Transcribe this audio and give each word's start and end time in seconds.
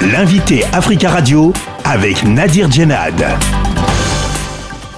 L'invité 0.00 0.62
Africa 0.66 1.10
Radio 1.10 1.52
avec 1.84 2.22
Nadir 2.22 2.70
Djenad. 2.70 3.20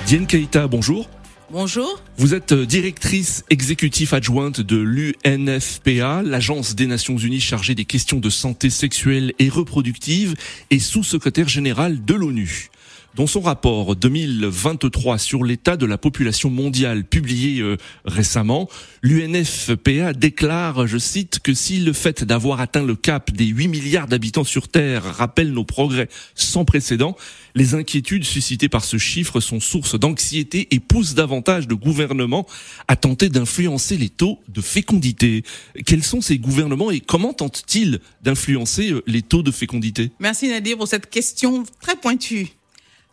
Diane 0.04 0.26
Keita, 0.26 0.69
bonjour. 0.69 1.08
Bonjour. 1.50 2.03
Vous 2.19 2.34
êtes 2.34 2.53
directrice 2.53 3.42
exécutive 3.48 4.12
adjointe 4.12 4.60
de 4.60 4.76
l'UNFPA, 4.76 6.22
l'agence 6.22 6.74
des 6.74 6.86
Nations 6.86 7.16
Unies 7.16 7.40
chargée 7.40 7.74
des 7.74 7.86
questions 7.86 8.18
de 8.18 8.28
santé 8.28 8.68
sexuelle 8.68 9.32
et 9.38 9.48
reproductive 9.48 10.34
et 10.71 10.79
sous-secrétaire 10.79 11.48
générale 11.48 12.05
de 12.05 12.14
l'ONU. 12.14 12.69
Dans 13.16 13.27
son 13.27 13.40
rapport 13.40 13.96
2023 13.96 15.18
sur 15.18 15.43
l'état 15.43 15.76
de 15.76 15.84
la 15.84 15.98
population 15.98 16.48
mondiale 16.48 17.04
publié 17.04 17.61
euh, 17.61 17.76
récemment, 18.04 18.68
l'UNFPA 19.02 20.12
déclare, 20.12 20.86
je 20.86 20.96
cite, 20.96 21.40
que 21.40 21.52
si 21.52 21.80
le 21.80 21.93
fait 21.93 22.22
d'avoir 22.22 22.61
atteint 22.61 22.84
le 22.84 22.94
cap 22.94 23.32
des 23.32 23.46
8 23.46 23.66
milliards 23.66 24.07
d'habitants 24.07 24.44
sur 24.44 24.68
Terre 24.68 25.02
rappelle 25.02 25.52
nos 25.52 25.64
progrès 25.64 26.08
sans 26.36 26.64
précédent, 26.64 27.16
les 27.57 27.75
inquiétudes 27.75 28.25
suscitées 28.25 28.68
par 28.68 28.85
ce 28.85 28.96
chiffre 28.96 29.40
sont 29.40 29.58
source 29.58 29.99
d'anxiété 29.99 30.68
et 30.71 30.79
poussent 30.79 31.14
davantage 31.14 31.66
de 31.66 31.74
gouvernements 31.74 32.47
à 32.86 32.94
tenter 32.94 33.28
d'influencer 33.28 33.97
les 33.97 34.08
taux 34.08 34.38
de 34.47 34.61
fécondité. 34.61 35.42
Quels 35.84 36.05
sont 36.05 36.20
ces 36.20 36.38
gouvernements 36.38 36.92
et 36.92 37.00
comment 37.00 37.33
tentent-ils 37.33 37.98
d'influencer 38.22 38.92
euh, 38.92 39.02
les 39.08 39.22
taux 39.22 39.42
de 39.42 39.50
fécondité? 39.50 40.12
Merci 40.20 40.48
Nadir 40.48 40.77
pour 40.77 40.86
cette 40.86 41.11
question 41.11 41.64
très 41.80 41.97
pointue. 41.97 42.59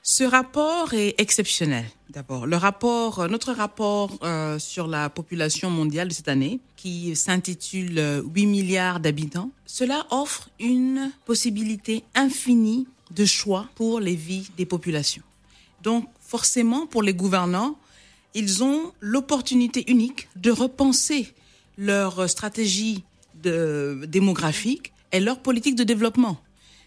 Ce 0.10 0.24
rapport 0.24 0.94
est 0.94 1.16
exceptionnel. 1.18 1.84
D'abord, 2.12 2.48
le 2.48 2.56
rapport, 2.56 3.20
euh, 3.20 3.28
notre 3.28 3.52
rapport 3.52 4.18
euh, 4.24 4.58
sur 4.58 4.88
la 4.88 5.10
population 5.10 5.70
mondiale 5.70 6.08
de 6.08 6.14
cette 6.14 6.30
année, 6.30 6.62
qui 6.78 7.14
s'intitule 7.14 7.98
8 7.98 8.00
euh, 8.00 8.24
milliards 8.48 9.02
d'habitants, 9.02 9.52
cela 9.66 10.08
offre 10.10 10.50
une 10.62 11.12
possibilité 11.26 12.06
infinie 12.16 12.88
de 13.12 13.26
choix 13.26 13.68
pour 13.76 14.00
les 14.00 14.16
vies 14.16 14.50
des 14.56 14.66
populations. 14.66 15.24
Donc, 15.84 16.08
forcément, 16.22 16.88
pour 16.88 17.04
les 17.04 17.14
gouvernants, 17.14 17.78
ils 18.34 18.64
ont 18.64 18.94
l'opportunité 19.02 19.92
unique 19.92 20.30
de 20.38 20.52
repenser 20.52 21.34
leur 21.78 22.30
stratégie 22.30 23.04
de, 23.44 24.06
démographique 24.08 24.94
et 25.12 25.20
leur 25.20 25.40
politique 25.40 25.76
de 25.76 25.84
développement. 25.84 26.38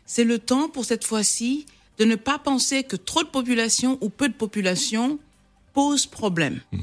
C'est 0.06 0.24
le 0.24 0.38
temps 0.38 0.70
pour 0.70 0.86
cette 0.86 1.04
fois-ci 1.04 1.66
de 2.00 2.06
ne 2.06 2.16
pas 2.16 2.38
penser 2.38 2.82
que 2.82 2.96
trop 2.96 3.22
de 3.22 3.28
population 3.28 3.98
ou 4.00 4.08
peu 4.08 4.28
de 4.28 4.34
population 4.34 5.18
pose 5.74 6.06
problème. 6.06 6.60
Hmm. 6.72 6.80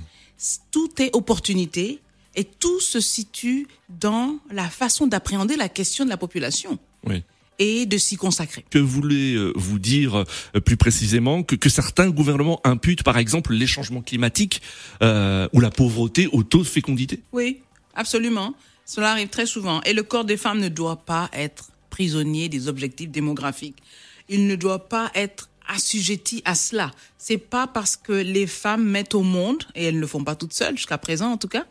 Tout 0.69 0.91
est 1.01 1.09
opportunité 1.15 1.99
et 2.35 2.43
tout 2.43 2.79
se 2.79 2.99
situe 2.99 3.67
dans 3.89 4.37
la 4.51 4.69
façon 4.69 5.07
d'appréhender 5.07 5.55
la 5.55 5.69
question 5.69 6.05
de 6.05 6.09
la 6.09 6.17
population. 6.17 6.77
et 7.59 7.87
de 7.87 7.97
s'y 7.97 8.17
consacrer. 8.17 8.63
Que 8.69 8.77
voulez-vous 8.77 9.79
dire 9.79 10.17
euh, 10.17 10.59
plus 10.59 10.77
précisément 10.77 11.41
que, 11.41 11.55
que, 11.55 11.69
certains 11.69 12.11
gouvernements 12.11 12.61
imputent 12.63 13.01
par 13.01 13.17
exemple 13.17 13.51
les 13.53 13.65
changements 13.65 14.03
climatiques 14.03 14.61
euh, 15.01 15.49
ou 15.53 15.59
la 15.59 15.71
pauvreté 15.71 16.27
au 16.27 16.43
taux 16.43 16.59
de 16.59 16.67
fécondité? 16.67 17.23
Oui, 17.31 17.61
absolument. 17.95 18.53
Cela 18.85 19.09
arrive 19.09 19.29
très 19.29 19.47
souvent. 19.47 19.81
Et 19.81 19.93
le 19.93 20.03
corps 20.03 20.25
des 20.25 20.37
femmes 20.37 20.59
ne 20.59 20.69
doit 20.69 20.97
pas 20.97 21.31
être 21.33 21.71
prisonnier 21.89 22.47
des 22.47 22.67
objectifs 22.67 23.09
démographiques 23.09 23.81
il 24.29 24.47
ne 24.47 24.55
doit 24.55 24.87
pas 24.89 25.11
être 25.15 25.49
assujetti 25.67 26.41
à 26.45 26.55
cela. 26.55 26.91
C'est 27.17 27.37
pas 27.37 27.67
parce 27.67 27.97
que 27.97 28.13
les 28.13 28.47
femmes 28.47 28.85
mettent 28.85 29.15
au 29.15 29.23
monde, 29.23 29.63
et 29.75 29.85
elles 29.85 29.95
ne 29.95 30.01
le 30.01 30.07
font 30.07 30.23
pas 30.23 30.35
toutes 30.35 30.53
seules 30.53 30.77
jusqu'à 30.77 30.97
présent 30.97 31.31
en 31.31 31.37
tout 31.37 31.47
cas, 31.47 31.65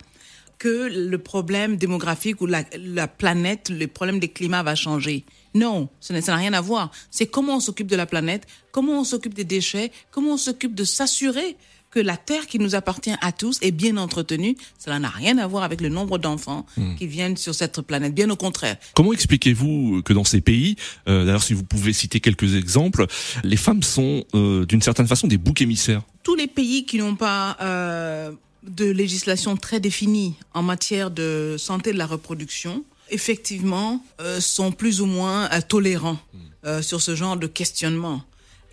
que 0.59 0.89
le 0.91 1.17
problème 1.17 1.77
démographique 1.77 2.41
ou 2.41 2.47
la, 2.47 2.63
la 2.77 3.07
planète, 3.07 3.69
le 3.69 3.87
problème 3.87 4.19
des 4.19 4.29
climats 4.29 4.63
va 4.63 4.75
changer. 4.75 5.23
Non, 5.53 5.89
ça 5.99 6.13
n'a 6.13 6.35
rien 6.35 6.53
à 6.53 6.61
voir. 6.61 6.91
C'est 7.11 7.27
comment 7.27 7.57
on 7.57 7.59
s'occupe 7.59 7.87
de 7.87 7.95
la 7.95 8.05
planète, 8.05 8.45
comment 8.71 8.99
on 8.99 9.03
s'occupe 9.03 9.33
des 9.33 9.43
déchets, 9.43 9.91
comment 10.11 10.33
on 10.33 10.37
s'occupe 10.37 10.75
de 10.75 10.83
s'assurer 10.83 11.57
que 11.91 11.99
la 11.99 12.17
terre 12.17 12.47
qui 12.47 12.59
nous 12.59 12.75
appartient 12.75 13.15
à 13.21 13.31
tous 13.31 13.59
est 13.61 13.71
bien 13.71 13.97
entretenue. 13.97 14.55
Cela 14.77 14.99
n'a 14.99 15.09
rien 15.09 15.37
à 15.37 15.47
voir 15.47 15.63
avec 15.63 15.81
le 15.81 15.89
nombre 15.89 16.17
d'enfants 16.17 16.65
hmm. 16.75 16.95
qui 16.95 17.07
viennent 17.07 17.37
sur 17.37 17.55
cette 17.55 17.81
planète. 17.81 18.13
Bien 18.13 18.29
au 18.29 18.35
contraire. 18.35 18.77
Comment 18.93 19.13
expliquez-vous 19.13 20.01
que 20.03 20.13
dans 20.13 20.23
ces 20.23 20.41
pays, 20.41 20.75
euh, 21.07 21.25
d'ailleurs 21.25 21.43
si 21.43 21.53
vous 21.53 21.63
pouvez 21.63 21.93
citer 21.93 22.19
quelques 22.19 22.55
exemples, 22.55 23.05
les 23.43 23.57
femmes 23.57 23.83
sont 23.83 24.25
euh, 24.35 24.65
d'une 24.65 24.81
certaine 24.81 25.07
façon 25.07 25.27
des 25.27 25.37
boucs 25.37 25.61
émissaires? 25.61 26.01
Tous 26.23 26.35
les 26.35 26.47
pays 26.47 26.85
qui 26.85 26.97
n'ont 26.97 27.15
pas 27.15 27.57
euh, 27.61 28.31
de 28.63 28.85
législation 28.85 29.55
très 29.55 29.79
définie 29.79 30.35
en 30.53 30.63
matière 30.63 31.09
de 31.09 31.55
santé 31.57 31.93
de 31.93 31.97
la 31.97 32.05
reproduction, 32.05 32.83
effectivement, 33.09 34.03
euh, 34.19 34.41
sont 34.41 34.71
plus 34.73 34.99
ou 34.99 35.05
moins 35.05 35.49
tolérants 35.69 36.19
hmm. 36.65 36.81
sur 36.81 37.01
ce 37.01 37.15
genre 37.15 37.37
de 37.37 37.47
questionnement. 37.47 38.23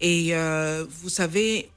Et 0.07 0.35
vous 1.03 1.09
savez, 1.09 1.71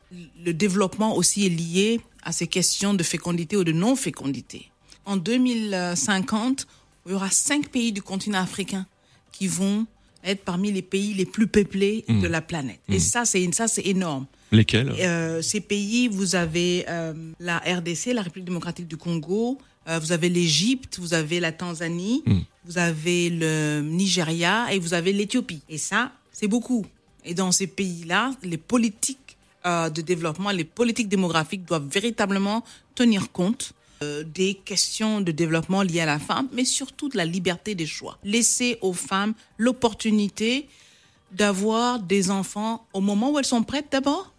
le 0.46 0.54
développement 0.54 1.16
aussi 1.16 1.46
est 1.46 1.50
lié 1.50 2.02
à 2.24 2.32
ces 2.32 2.48
questions 2.48 2.94
de 2.94 3.04
fécondité 3.04 3.56
ou 3.56 3.64
de 3.64 3.72
non-fécondité. 3.72 4.70
En 5.06 5.16
2050, 5.16 6.68
il 7.06 7.14
y 7.14 7.16
aura 7.16 7.32
cinq 7.32 7.70
pays 7.70 7.94
du 7.94 8.02
continent 8.02 8.40
africain 8.40 8.86
qui 9.32 9.48
vont 9.48 9.88
être 10.26 10.44
parmi 10.44 10.72
les 10.72 10.82
pays 10.82 11.14
les 11.14 11.26
plus 11.26 11.48
peuplés 11.48 12.04
mmh. 12.08 12.22
de 12.22 12.28
la 12.28 12.42
planète. 12.42 12.82
Et 12.90 12.98
mmh. 12.98 13.00
ça, 13.00 13.26
c'est 13.26 13.54
ça, 13.54 13.68
c'est 13.68 13.86
énorme. 13.86 14.26
Lesquels? 14.52 14.94
Euh, 15.00 15.42
Ces 15.42 15.62
pays, 15.62 16.10
vous 16.10 16.36
avez 16.36 16.86
euh, 16.90 17.14
la 17.40 17.60
RDC, 17.60 18.08
la 18.14 18.24
République 18.24 18.48
démocratique 18.48 18.88
du 18.88 18.98
Congo, 18.98 19.58
euh, 19.88 20.00
vous 20.00 20.12
avez 20.12 20.28
l'Égypte, 20.28 21.00
vous 21.00 21.14
avez 21.14 21.40
la 21.40 21.54
Tanzanie, 21.54 22.24
mmh. 22.26 22.40
vous 22.66 22.78
avez 22.78 23.30
le 23.30 23.82
Nigeria 23.82 24.68
et 24.74 24.80
vous 24.80 24.94
avez 24.94 25.14
l'Éthiopie. 25.14 25.62
Et 25.70 25.78
ça, 25.78 26.12
c'est 26.34 26.48
beaucoup. 26.48 26.86
Et 27.26 27.34
dans 27.34 27.52
ces 27.52 27.68
pays-là, 27.68 28.32
les 28.44 28.58
politiques 28.58 29.38
euh, 29.66 29.90
de 29.90 30.02
développement, 30.02 30.52
les 30.52 30.64
politiques 30.64 31.10
démographiques 31.10 31.66
doivent 31.66 31.88
véritablement 31.88 32.64
tenir 32.96 33.32
compte 33.32 33.74
euh, 34.04 34.24
des 34.24 34.54
questions 34.54 35.22
de 35.22 35.32
développement 35.32 35.82
liées 35.82 36.02
à 36.02 36.06
la 36.06 36.20
femme, 36.20 36.48
mais 36.54 36.66
surtout 36.66 37.10
de 37.10 37.18
la 37.18 37.26
liberté 37.26 37.76
des 37.76 37.88
choix. 37.88 38.18
Laisser 38.24 38.78
aux 38.82 38.94
femmes 38.94 39.34
l'opportunité 39.58 40.68
d'avoir 41.32 42.00
des 42.00 42.30
enfants 42.32 42.86
au 42.94 43.02
moment 43.02 43.32
où 43.32 43.40
elles 43.40 43.46
sont 43.46 43.64
prêtes 43.64 43.88
d'abord 43.92 44.32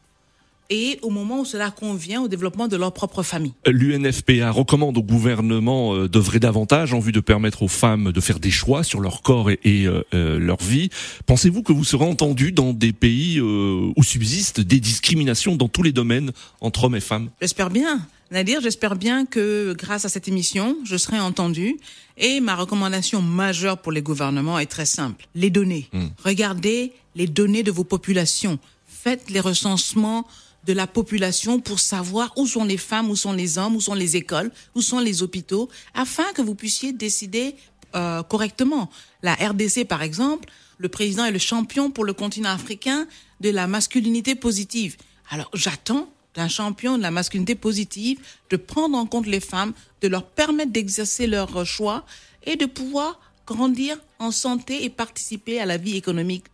et 0.70 0.98
au 1.02 1.10
moment 1.10 1.40
où 1.40 1.44
cela 1.44 1.70
convient 1.70 2.22
au 2.22 2.28
développement 2.28 2.68
de 2.68 2.76
leur 2.76 2.92
propre 2.92 3.22
famille. 3.22 3.52
L'UNFPA 3.66 4.50
recommande 4.50 4.98
au 4.98 5.02
gouvernement 5.02 5.94
euh, 5.94 6.08
d'œuvrer 6.08 6.40
davantage 6.40 6.92
en 6.92 6.98
vue 6.98 7.12
de 7.12 7.20
permettre 7.20 7.62
aux 7.62 7.68
femmes 7.68 8.12
de 8.12 8.20
faire 8.20 8.38
des 8.38 8.50
choix 8.50 8.82
sur 8.82 9.00
leur 9.00 9.22
corps 9.22 9.50
et, 9.50 9.58
euh, 9.64 10.02
euh, 10.14 10.38
leur 10.38 10.62
vie. 10.62 10.90
Pensez-vous 11.26 11.62
que 11.62 11.72
vous 11.72 11.84
serez 11.84 12.04
entendu 12.04 12.52
dans 12.52 12.72
des 12.72 12.92
pays 12.92 13.40
où 13.40 14.02
subsistent 14.02 14.60
des 14.60 14.80
discriminations 14.80 15.56
dans 15.56 15.68
tous 15.68 15.82
les 15.82 15.92
domaines 15.92 16.32
entre 16.60 16.84
hommes 16.84 16.96
et 16.96 17.00
femmes? 17.00 17.30
J'espère 17.40 17.70
bien. 17.70 18.00
Nadir, 18.30 18.60
j'espère 18.60 18.94
bien 18.96 19.24
que 19.24 19.72
grâce 19.72 20.04
à 20.04 20.10
cette 20.10 20.28
émission, 20.28 20.76
je 20.84 20.96
serai 20.96 21.18
entendu. 21.18 21.78
Et 22.18 22.40
ma 22.40 22.56
recommandation 22.56 23.22
majeure 23.22 23.78
pour 23.78 23.92
les 23.92 24.02
gouvernements 24.02 24.58
est 24.58 24.66
très 24.66 24.84
simple. 24.84 25.26
Les 25.34 25.50
données. 25.50 25.88
Hmm. 25.92 26.08
Regardez 26.24 26.92
les 27.14 27.26
données 27.26 27.62
de 27.62 27.70
vos 27.70 27.84
populations. 27.84 28.58
Faites 28.86 29.30
les 29.30 29.40
recensements 29.40 30.26
de 30.68 30.74
la 30.74 30.86
population 30.86 31.60
pour 31.60 31.80
savoir 31.80 32.30
où 32.36 32.46
sont 32.46 32.64
les 32.64 32.76
femmes, 32.76 33.08
où 33.08 33.16
sont 33.16 33.32
les 33.32 33.56
hommes, 33.56 33.74
où 33.74 33.80
sont 33.80 33.94
les 33.94 34.16
écoles, 34.16 34.52
où 34.74 34.82
sont 34.82 34.98
les 34.98 35.22
hôpitaux, 35.22 35.70
afin 35.94 36.30
que 36.34 36.42
vous 36.42 36.54
puissiez 36.54 36.92
décider 36.92 37.56
euh, 37.96 38.22
correctement. 38.22 38.90
La 39.22 39.32
RDC, 39.32 39.86
par 39.88 40.02
exemple, 40.02 40.50
le 40.76 40.90
président 40.90 41.24
est 41.24 41.32
le 41.32 41.38
champion 41.38 41.90
pour 41.90 42.04
le 42.04 42.12
continent 42.12 42.50
africain 42.50 43.08
de 43.40 43.48
la 43.48 43.66
masculinité 43.66 44.34
positive. 44.34 44.98
Alors 45.30 45.50
j'attends 45.54 46.10
d'un 46.34 46.48
champion 46.48 46.98
de 46.98 47.02
la 47.02 47.10
masculinité 47.10 47.54
positive 47.54 48.18
de 48.50 48.58
prendre 48.58 48.98
en 48.98 49.06
compte 49.06 49.26
les 49.26 49.40
femmes, 49.40 49.72
de 50.02 50.08
leur 50.08 50.26
permettre 50.26 50.70
d'exercer 50.70 51.26
leur 51.26 51.64
choix 51.64 52.04
et 52.44 52.56
de 52.56 52.66
pouvoir 52.66 53.18
grandir 53.46 53.96
en 54.18 54.30
santé 54.30 54.84
et 54.84 54.90
participer 54.90 55.60
à 55.60 55.64
la 55.64 55.78
vie 55.78 55.96
économique 55.96 56.44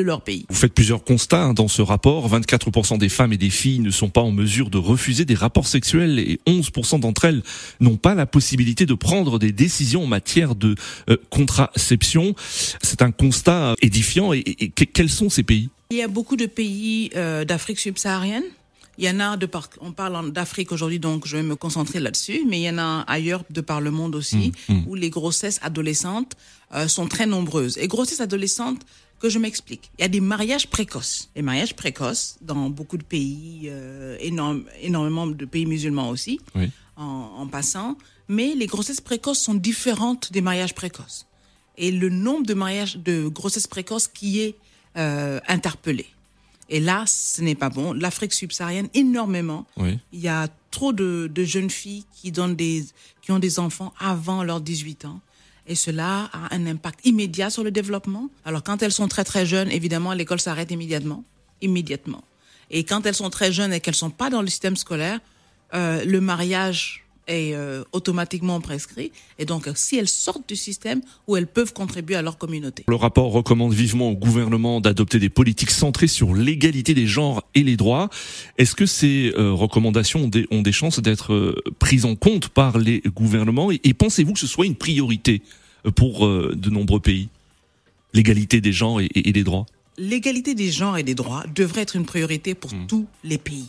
leur 0.00 0.22
pays. 0.22 0.46
Vous 0.48 0.56
faites 0.56 0.74
plusieurs 0.74 1.04
constats 1.04 1.52
dans 1.52 1.68
ce 1.68 1.82
rapport. 1.82 2.28
24% 2.28 2.98
des 2.98 3.08
femmes 3.08 3.32
et 3.32 3.36
des 3.36 3.50
filles 3.50 3.80
ne 3.80 3.90
sont 3.90 4.08
pas 4.08 4.20
en 4.20 4.32
mesure 4.32 4.70
de 4.70 4.78
refuser 4.78 5.24
des 5.24 5.34
rapports 5.34 5.66
sexuels 5.66 6.18
et 6.18 6.40
11% 6.46 7.00
d'entre 7.00 7.24
elles 7.24 7.42
n'ont 7.80 7.96
pas 7.96 8.14
la 8.14 8.26
possibilité 8.26 8.86
de 8.86 8.94
prendre 8.94 9.38
des 9.38 9.52
décisions 9.52 10.04
en 10.04 10.06
matière 10.06 10.54
de 10.54 10.74
euh, 11.08 11.16
contraception. 11.30 12.34
C'est 12.82 13.02
un 13.02 13.10
constat 13.10 13.74
édifiant. 13.82 14.32
Et, 14.32 14.42
quels 14.70 15.10
sont 15.10 15.30
ces 15.30 15.42
pays? 15.42 15.70
Il 15.90 15.96
y 15.96 16.02
a 16.02 16.08
beaucoup 16.08 16.36
de 16.36 16.46
pays 16.46 17.10
euh, 17.16 17.44
d'Afrique 17.44 17.78
subsaharienne. 17.78 18.44
Il 18.96 19.04
y 19.04 19.10
en 19.10 19.18
a 19.18 19.36
de 19.36 19.46
par, 19.46 19.68
on 19.80 19.92
parle 19.92 20.30
d'Afrique 20.30 20.70
aujourd'hui, 20.70 21.00
donc 21.00 21.26
je 21.26 21.36
vais 21.36 21.42
me 21.42 21.56
concentrer 21.56 21.98
là-dessus, 21.98 22.42
mais 22.48 22.60
il 22.60 22.62
y 22.62 22.70
en 22.70 22.78
a 22.78 23.00
ailleurs 23.08 23.42
de 23.50 23.60
par 23.60 23.80
le 23.80 23.90
monde 23.90 24.14
aussi, 24.14 24.52
mmh, 24.68 24.72
mmh. 24.72 24.84
où 24.86 24.94
les 24.94 25.10
grossesses 25.10 25.58
adolescentes 25.62 26.36
euh, 26.74 26.86
sont 26.86 27.08
très 27.08 27.26
nombreuses. 27.26 27.76
Et 27.78 27.88
grossesses 27.88 28.20
adolescentes, 28.20 28.82
que 29.20 29.28
je 29.28 29.38
m'explique. 29.38 29.90
Il 29.98 30.02
y 30.02 30.04
a 30.04 30.08
des 30.08 30.20
mariages 30.20 30.68
précoces. 30.68 31.30
Les 31.36 31.42
mariages 31.42 31.74
précoces, 31.74 32.36
dans 32.40 32.68
beaucoup 32.70 32.96
de 32.98 33.04
pays, 33.04 33.62
euh, 33.66 34.16
énormément 34.20 35.26
de 35.26 35.44
pays 35.44 35.66
musulmans 35.66 36.10
aussi, 36.10 36.40
en, 36.96 37.46
passant. 37.46 37.96
Mais 38.28 38.54
les 38.54 38.66
grossesses 38.66 39.00
précoces 39.00 39.40
sont 39.40 39.54
différentes 39.54 40.32
des 40.32 40.40
mariages 40.40 40.74
précoces. 40.74 41.26
et 41.76 41.90
le 41.90 42.08
nombre 42.08 42.46
de 42.46 42.54
mariages 42.54 42.96
de 42.98 43.26
grossesses 43.26 43.66
précoces 43.66 44.06
qui 44.06 44.40
est 44.40 44.54
euh, 44.96 45.40
interpellé. 45.48 46.06
Et 46.68 46.80
là, 46.80 47.04
ce 47.06 47.42
n'est 47.42 47.54
pas 47.54 47.68
bon. 47.68 47.92
L'Afrique 47.92 48.32
subsaharienne, 48.32 48.88
énormément. 48.94 49.66
Oui. 49.76 49.98
Il 50.12 50.20
y 50.20 50.28
a 50.28 50.48
trop 50.70 50.92
de, 50.92 51.30
de 51.32 51.44
jeunes 51.44 51.70
filles 51.70 52.04
qui, 52.14 52.32
donnent 52.32 52.56
des, 52.56 52.84
qui 53.22 53.32
ont 53.32 53.38
des 53.38 53.58
enfants 53.58 53.92
avant 53.98 54.42
leurs 54.42 54.60
18 54.60 55.04
ans. 55.04 55.20
Et 55.66 55.74
cela 55.74 56.30
a 56.32 56.54
un 56.54 56.66
impact 56.66 57.00
immédiat 57.06 57.50
sur 57.50 57.64
le 57.64 57.70
développement. 57.70 58.28
Alors, 58.44 58.62
quand 58.62 58.82
elles 58.82 58.92
sont 58.92 59.08
très, 59.08 59.24
très 59.24 59.46
jeunes, 59.46 59.70
évidemment, 59.70 60.12
l'école 60.12 60.40
s'arrête 60.40 60.70
immédiatement. 60.70 61.24
Immédiatement. 61.62 62.24
Et 62.70 62.84
quand 62.84 63.06
elles 63.06 63.14
sont 63.14 63.30
très 63.30 63.52
jeunes 63.52 63.72
et 63.72 63.80
qu'elles 63.80 63.94
sont 63.94 64.10
pas 64.10 64.30
dans 64.30 64.42
le 64.42 64.48
système 64.48 64.76
scolaire, 64.76 65.20
euh, 65.72 66.04
le 66.04 66.20
mariage 66.20 67.03
est 67.26 67.54
euh, 67.54 67.82
automatiquement 67.92 68.60
prescrit. 68.60 69.12
Et 69.38 69.44
donc, 69.44 69.68
si 69.74 69.96
elles 69.96 70.08
sortent 70.08 70.48
du 70.48 70.56
système, 70.56 71.00
où 71.26 71.36
elles 71.36 71.46
peuvent 71.46 71.72
contribuer 71.72 72.16
à 72.16 72.22
leur 72.22 72.36
communauté. 72.38 72.84
Le 72.88 72.94
rapport 72.96 73.32
recommande 73.32 73.72
vivement 73.72 74.10
au 74.10 74.14
gouvernement 74.14 74.80
d'adopter 74.80 75.18
des 75.18 75.28
politiques 75.30 75.70
centrées 75.70 76.06
sur 76.06 76.34
l'égalité 76.34 76.94
des 76.94 77.06
genres 77.06 77.42
et 77.54 77.62
les 77.62 77.76
droits. 77.76 78.08
Est-ce 78.58 78.74
que 78.74 78.86
ces 78.86 79.32
euh, 79.38 79.52
recommandations 79.52 80.24
ont 80.24 80.28
des, 80.28 80.46
ont 80.50 80.62
des 80.62 80.72
chances 80.72 81.00
d'être 81.00 81.32
euh, 81.32 81.54
prises 81.78 82.04
en 82.04 82.16
compte 82.16 82.48
par 82.48 82.78
les 82.78 83.00
gouvernements? 83.14 83.70
Et, 83.72 83.80
et 83.84 83.94
pensez-vous 83.94 84.32
que 84.34 84.40
ce 84.40 84.46
soit 84.46 84.66
une 84.66 84.76
priorité 84.76 85.42
pour 85.96 86.26
de 86.28 86.70
nombreux 86.70 87.00
pays? 87.00 87.28
L'égalité 88.12 88.60
des 88.60 88.72
genres 88.72 89.00
et, 89.00 89.06
et- 89.06 89.28
et 89.28 89.32
des 89.32 89.44
droits 89.44 89.66
L'égalité 89.96 90.54
des 90.54 90.72
genres 90.72 90.98
et 90.98 91.02
des 91.04 91.14
droits 91.14 91.44
devrait 91.54 91.82
être 91.82 91.94
une 91.96 92.04
priorité 92.04 92.54
pour 92.54 92.72
tous 92.88 93.06
les 93.22 93.38
pays. 93.38 93.68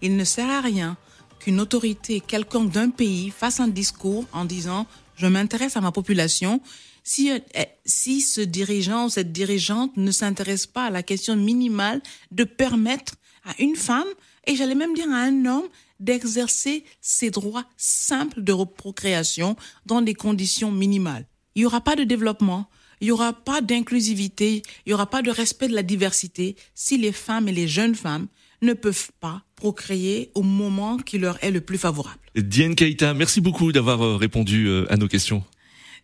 Il 0.00 0.16
ne 0.16 0.24
sert 0.24 0.48
à 0.48 0.60
rien 0.60 0.96
qu'une 1.38 1.60
autorité 1.60 2.20
quelconque 2.20 2.70
d'un 2.70 2.90
pays 2.90 3.30
fasse 3.30 3.60
un 3.60 3.68
discours 3.68 4.24
en 4.32 4.44
disant 4.44 4.86
je 5.16 5.26
m'intéresse 5.26 5.76
à 5.76 5.80
ma 5.80 5.92
population 5.92 6.60
si, 7.06 7.30
euh, 7.30 7.38
si 7.84 8.20
ce 8.20 8.40
dirigeant 8.40 9.06
ou 9.06 9.08
cette 9.08 9.32
dirigeante 9.32 9.96
ne 9.96 10.10
s'intéresse 10.10 10.66
pas 10.66 10.86
à 10.86 10.90
la 10.90 11.02
question 11.02 11.36
minimale 11.36 12.02
de 12.32 12.44
permettre 12.44 13.14
à 13.44 13.54
une 13.60 13.76
femme, 13.76 14.08
et 14.46 14.56
j'allais 14.56 14.74
même 14.74 14.92
dire 14.92 15.08
à 15.10 15.18
un 15.18 15.46
homme, 15.46 15.68
d'exercer 16.00 16.84
ses 17.00 17.30
droits 17.30 17.64
simples 17.76 18.42
de 18.42 18.52
procréation 18.64 19.56
dans 19.86 20.02
des 20.02 20.14
conditions 20.14 20.72
minimales. 20.72 21.26
Il 21.54 21.60
n'y 21.60 21.66
aura 21.66 21.80
pas 21.80 21.96
de 21.96 22.04
développement, 22.04 22.68
il 23.00 23.06
n'y 23.06 23.12
aura 23.12 23.32
pas 23.32 23.60
d'inclusivité, 23.60 24.62
il 24.84 24.88
n'y 24.88 24.92
aura 24.92 25.08
pas 25.08 25.22
de 25.22 25.30
respect 25.30 25.68
de 25.68 25.74
la 25.74 25.82
diversité 25.82 26.56
si 26.74 26.98
les 26.98 27.12
femmes 27.12 27.48
et 27.48 27.52
les 27.52 27.68
jeunes 27.68 27.94
femmes 27.94 28.26
ne 28.62 28.72
peuvent 28.72 29.10
pas 29.20 29.45
procréer 29.56 30.30
au 30.34 30.42
moment 30.42 30.98
qui 30.98 31.18
leur 31.18 31.42
est 31.42 31.50
le 31.50 31.60
plus 31.60 31.78
favorable. 31.78 32.18
Diane 32.36 32.74
Keita, 32.74 33.14
merci 33.14 33.40
beaucoup 33.40 33.72
d'avoir 33.72 34.02
euh, 34.02 34.16
répondu 34.16 34.66
euh, 34.66 34.84
à 34.92 34.96
nos 34.96 35.08
questions. 35.08 35.42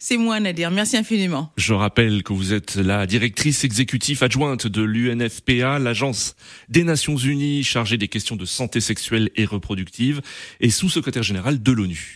C'est 0.05 0.17
moi, 0.17 0.41
Nadir. 0.41 0.73
Merci 0.73 0.97
infiniment. 0.97 1.53
Je 1.57 1.75
rappelle 1.75 2.25
que 2.25 2.33
vous 2.33 2.53
êtes 2.53 2.75
la 2.75 3.07
directrice 3.07 3.63
exécutive 3.63 4.21
adjointe 4.25 4.67
de 4.67 4.83
l'UNFPA, 4.83 5.79
l'agence 5.79 6.35
des 6.69 6.83
Nations 6.83 7.17
Unies 7.17 7.63
chargée 7.63 7.99
des 7.99 8.09
questions 8.09 8.35
de 8.35 8.45
santé 8.45 8.81
sexuelle 8.81 9.31
et 9.37 9.45
reproductive, 9.45 10.21
et 10.59 10.71
sous-secrétaire 10.71 11.23
générale 11.23 11.63
de 11.63 11.71
l'ONU. 11.71 12.11